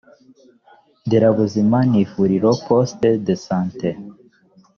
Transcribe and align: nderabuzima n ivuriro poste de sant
nderabuzima 1.05 1.77
n 1.89 1.93
ivuriro 2.03 2.49
poste 2.65 3.09
de 3.25 3.35
sant 3.45 3.79